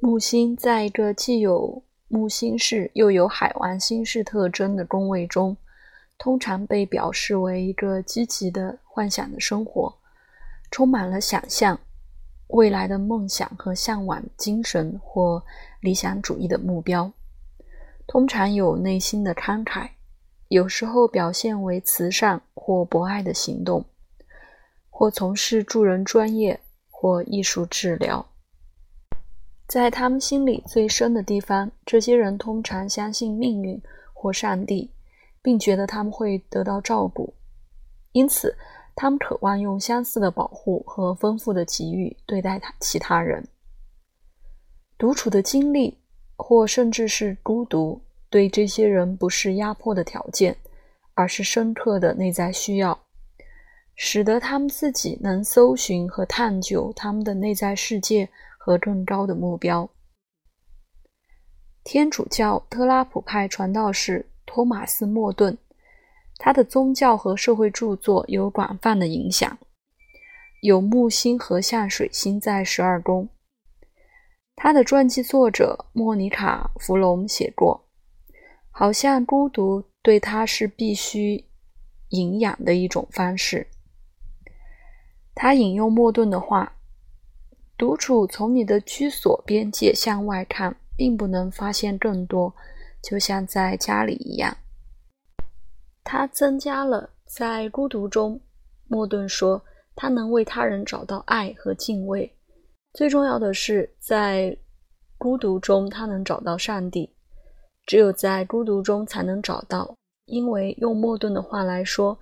[0.00, 5.56] 木星在一个既有木星式又有海王星式特征的宫位中，
[6.18, 9.94] 通常被表示为一个积极的幻想的生活，
[10.70, 11.78] 充满了想象
[12.48, 15.42] 未来的梦想和向往精神或
[15.80, 17.10] 理想主义的目标。
[18.06, 19.88] 通常有内心的慷慨，
[20.48, 23.84] 有时候表现为慈善或博爱的行动，
[24.90, 28.26] 或从事助人专业或艺术治疗。
[29.66, 33.80] 在他们心里最深的地方，这些人通常相信命运
[34.12, 34.90] 或上帝，
[35.40, 37.32] 并觉得他们会得到照顾，
[38.12, 38.54] 因此
[38.94, 43.42] 他们渴望用相似的保护和丰富的给予对待他其他人。
[44.98, 45.98] 独处的经历，
[46.36, 50.54] 或甚至是孤独，对这些人不是压迫的条件，
[51.14, 52.98] 而是深刻的内在需要，
[53.96, 58.28] 使得他们自己能搜寻和探究他们的内在世界。
[58.64, 59.86] 和更高的目标。
[61.82, 65.58] 天主教特拉普派传道士托马斯·莫顿，
[66.38, 69.58] 他的宗教和社会著作有广泛的影响。
[70.62, 73.28] 有木星和下水星在十二宫。
[74.56, 77.84] 他的传记作者莫妮卡·弗隆写过
[78.72, 81.44] ：“好像孤独对他是必须
[82.08, 83.66] 营养的一种方式。”
[85.36, 86.73] 他引用莫顿的话。
[87.76, 92.54] 独处，从你的居所边界向外看，并不能发现更多，
[93.02, 94.56] 就像在家里一样。
[96.04, 98.40] 它增加了在孤独中，
[98.86, 99.60] 莫顿说，
[99.96, 102.32] 他能为他人找到爱和敬畏。
[102.92, 104.56] 最重要的是，在
[105.18, 107.10] 孤独中，他能找到上帝。
[107.86, 109.94] 只有在孤独中才能找到，
[110.26, 112.16] 因为用莫顿的话来说，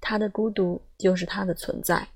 [0.00, 2.06] 他的孤独就是他的存在。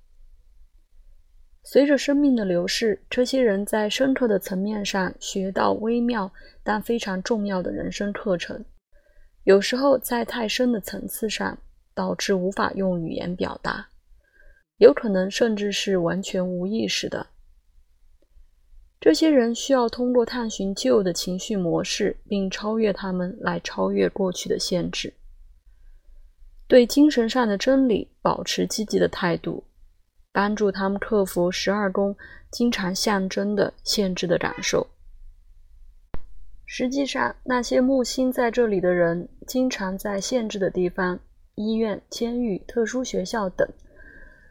[1.69, 8.65] 随着生命的流逝，这些人在深刻的层面上学到微妙但非常重要的人生课程，
[9.43, 11.59] 有时候在太深的层次上
[11.93, 13.89] 导致无法用语言表达，
[14.77, 17.27] 有可能甚至是完全无意识的。
[19.01, 25.13] 这些人需要通过探寻旧的情绪模式并超越他们来超越过去的限制，
[26.69, 29.65] 对精神上的真理保持积极的态度。
[30.37, 32.15] 帮助他们克服十二宫
[32.51, 34.87] 经常象征的限制的感受。
[36.67, 41.19] 实际上，那些木星在这里的人，经常在限制的地方——
[41.57, 43.67] 医院、监狱、特殊学校等，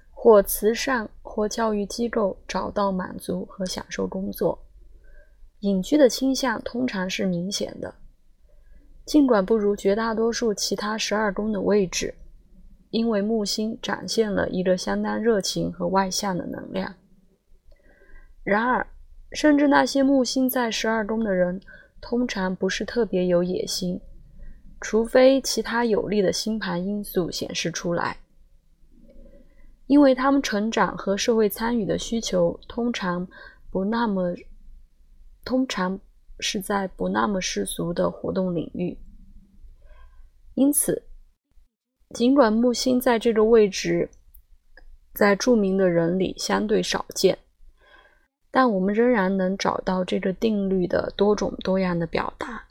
[0.10, 4.58] 或慈善或教育机构——找到满足和享受工作。
[5.60, 7.94] 隐居的倾向通常是明显的，
[9.06, 12.12] 尽管不如绝大多数其他十二宫的位置。
[12.92, 16.96] 因为木星展现了一个相当热情和外向的能量。
[18.44, 18.88] 然而，
[19.32, 21.60] 甚至那些木星在十二宫的人，
[22.00, 24.00] 通常不是特别有野心，
[24.80, 28.18] 除非其他有利的星盘因素显示出来。
[29.88, 33.28] 因为他们成长和社会参与的需求通常
[33.70, 34.34] 不那么，
[35.44, 36.00] 通常
[36.40, 38.98] 是在不那么世俗的活动领域，
[40.54, 41.04] 因此。
[42.16, 44.10] 尽管木星在这个位置，
[45.14, 47.38] 在著名的人里相对少见，
[48.50, 52.64] 但我们仍然能找到这个定律的多种多样的表达。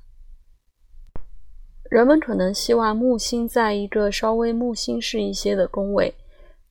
[1.91, 6.15] 人们可能希望木星在一个稍微木星式一些的宫位，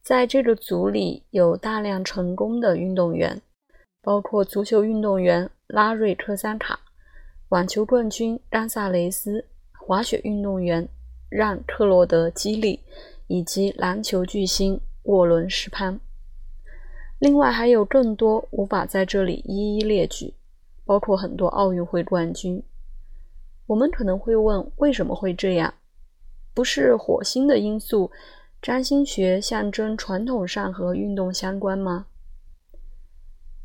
[0.01, 3.39] 在这个组里有大量成功的运动员，
[4.01, 6.79] 包括足球运动员拉瑞克桑卡、
[7.49, 10.89] 网球冠军冈萨雷斯、滑雪运动员。
[11.35, 12.79] 让克罗德·基利
[13.25, 15.99] 以及篮球巨星沃伦·施潘，
[17.17, 20.35] 另外还有更多无法在这里一一列举，
[20.85, 22.61] 包括很多奥运会冠军。
[23.65, 25.73] 我们可能会问，为什么会这样？
[26.53, 28.11] 不是火星的因素，
[28.61, 32.05] 占星学象征传统上和运动相关吗？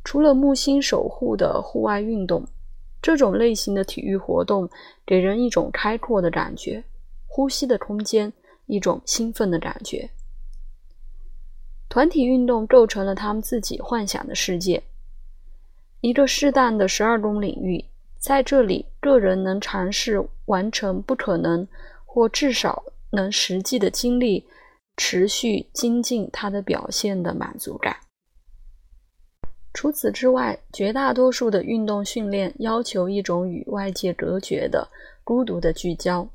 [0.03, 2.43] 除了木星守护的户外运动，
[3.03, 4.71] 这种类型的体育活动
[5.05, 6.83] 给人一种开阔的感觉。
[7.39, 8.33] 呼吸的空间，
[8.67, 10.11] 一种兴奋的感觉。
[11.89, 14.83] 团体运动构成了他们自己幻想的世界，
[16.01, 17.85] 一个适当的十二宫领域，
[18.19, 21.65] 在这里，个人能尝试完成不可能，
[22.05, 24.45] 或至少能实际的经历
[24.97, 27.97] 持续精进他的表现的满足感。
[29.73, 34.89] 除此之外，绝大多数的运动训练要求一种与外界隔绝的
[35.23, 36.29] 孤独的聚焦。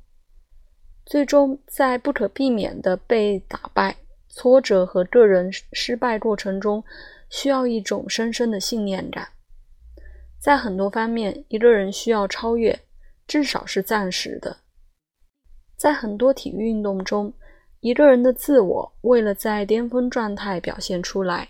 [1.05, 3.97] 最终，在不可避免的被打败、
[4.29, 6.83] 挫折和个人失败过程中，
[7.29, 9.27] 需要一种深深的信念感。
[10.39, 12.79] 在很多方面，一个人需要超越，
[13.27, 14.57] 至少是暂时的。
[15.75, 17.33] 在很多体育运动中，
[17.81, 21.49] 一个人的自我为了在巅峰状态表现出来，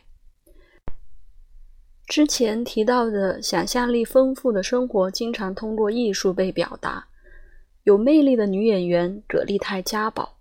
[2.08, 7.08] 之前提到的想象力丰富的生活，经常通过艺术被表达。
[7.84, 10.38] 有魅力的女演员葛丽泰·嘉宝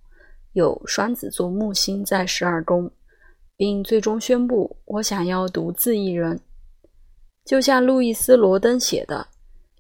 [0.52, 2.90] 有双子座木星在十二宫，
[3.56, 6.38] 并最终宣布：“我想要独自一人。”
[7.44, 9.26] 就像路易斯·罗登写的，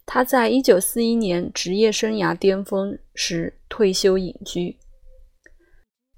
[0.04, 4.76] 他在1941年职业生涯巅峰时退休隐居。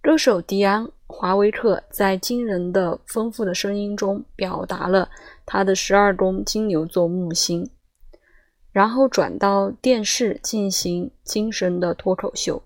[0.00, 5.10] 歌手迪安·华维克在惊人的丰富的声音中表达了
[5.44, 7.68] 他的十二宫金牛座木星，
[8.74, 12.60] 然后转到电视进行精神的脱口秀。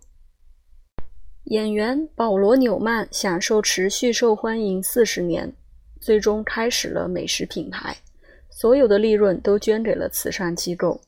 [1.45, 5.53] 演员保罗·纽曼享受持续受欢迎四十年，
[6.01, 7.95] 最终开始了美食品牌。
[8.49, 10.99] 所有的利润都捐给了慈善机构。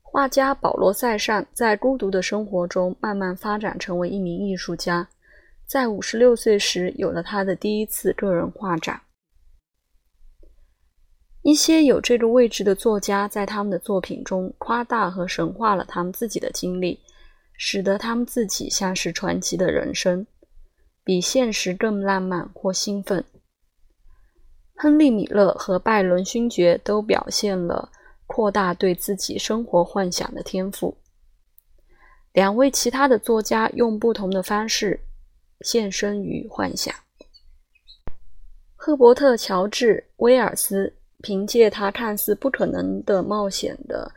[0.00, 5.08] 画家保罗·塞尚在孤独的生活中慢慢发展成为一名艺术家，
[5.66, 9.00] 在五十六岁时有了他的第一次个人画展。
[11.48, 17.00] 一些有这个位置的作家在他们的作品中夸大和神化了他们自己的经历，
[17.56, 20.26] 使得他们自己像是传奇的人生，
[21.02, 23.24] 比现实更浪漫或兴奋。
[24.76, 27.90] 亨利·米勒和拜伦·勋爵都表现了
[28.26, 30.98] 扩大对自己生活幻想的天赋。
[32.34, 35.00] 两位其他的作家用不同的方式
[35.62, 36.94] 现身于幻想。
[38.76, 44.10] 赫伯特·乔治·威尔斯凭借他看似不可能的冒险的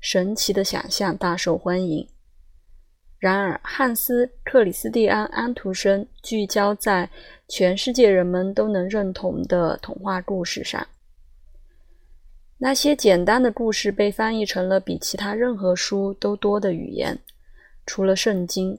[0.00, 2.06] 神奇的想象大受欢迎。
[3.18, 7.08] 然而，汉斯·克里斯蒂安·安徒生聚焦在
[7.48, 10.86] 全世界人们都能认同的童话故事上。
[12.58, 17.18] 那些简单的故事被翻译成了比其他任何书都多的语言，
[17.86, 18.78] 除了圣经。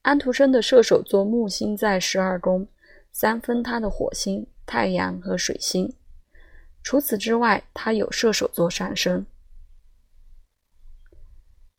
[0.00, 2.66] 安徒生的射手座木星在十二宫，
[3.12, 5.92] 三分他的火星、太阳和水星。
[6.82, 9.24] 除此之外，他有射手座上升。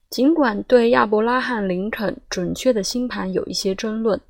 [0.09, 4.21] 尽管对亚伯拉罕·林肯准确的星盘有一些争论，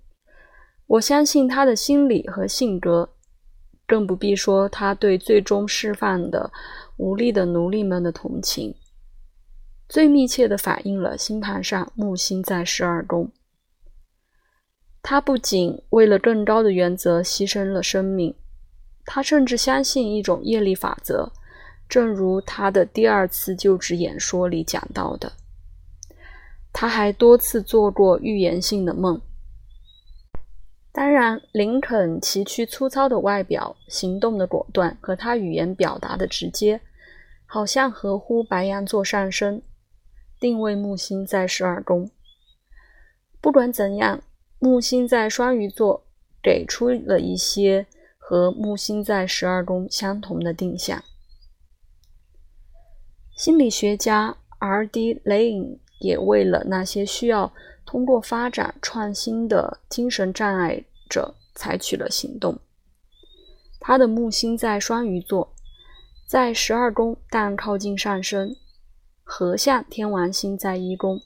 [0.88, 3.10] 我相信他的心理和性格，
[3.86, 6.52] 更不必说他对最终释放的
[6.98, 8.74] 无力的奴隶们的同情，
[9.90, 13.30] 最密切地反映了星盘上木星在十二宫。
[15.02, 18.34] 他不仅为了更高的原则牺牲了生命，
[19.06, 21.32] 他甚至相信一种业力法则，
[21.90, 25.34] 正如他的第二次就职演说里讲到的。
[26.72, 29.22] 他还多次做过预言性的梦。
[30.92, 36.82] 当然，林肯崎岖粗糙的外表、行动的果断和他语言表达的直接，
[37.46, 39.62] 好像合乎白羊座上升，
[40.40, 42.10] 定位木星在十二宫。
[43.42, 44.22] 不管怎样，
[44.60, 46.06] 木星在双鱼座
[46.42, 47.88] 给出了一些
[48.24, 51.04] 和木星在十二宫相同的定向。
[53.36, 55.22] 心理学家 R.D.
[55.26, 55.84] Laing。
[56.00, 57.54] 也为了那些需要
[57.86, 62.60] 通过发展创新的精神障碍者采取了行动。
[63.80, 65.56] 他的木星在双鱼座，
[66.28, 68.54] 在十二宫，但靠近上升，
[69.24, 71.22] 合相天王星在一宫。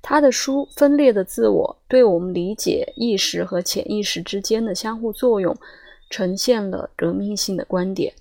[0.00, 5.56] 他的书《分裂的自我》对我们理解意识和潜意识之间的相互作用，
[6.10, 8.14] 呈现了革命性的观点。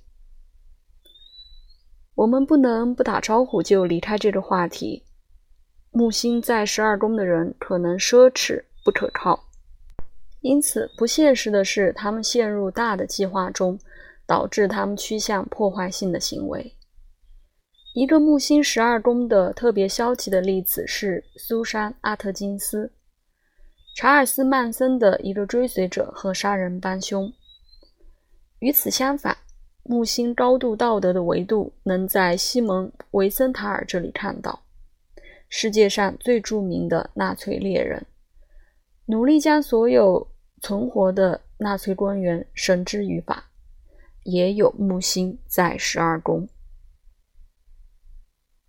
[2.16, 5.04] 我们不能不打招呼就离开这个话题。
[5.92, 9.46] 木星在十二宫的人可能奢侈不可靠，
[10.42, 13.80] 因此不现实的是，他们陷入大的计划中，
[14.28, 16.76] 导致他们趋向破坏性的行为。
[17.94, 22.92] 一个木星十二宫的特别消极的例子是苏珊·阿特金斯，
[23.96, 27.32] 查尔斯·曼森的一个追随者和杀人帮凶。
[28.60, 29.38] 与此相反。
[29.88, 34.64] 木星高度道德的维度，能在西蒙·维森塔尔这里看到。
[35.48, 38.04] 世界上最著名的纳粹猎人，
[39.06, 40.28] 努力将所有
[40.60, 43.52] 存活的纳粹官员绳之于法，
[44.24, 46.50] 也有木星在十二宫。